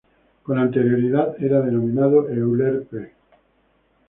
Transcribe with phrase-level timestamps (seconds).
[0.41, 3.11] Con anterioridad era denominado "Euler P".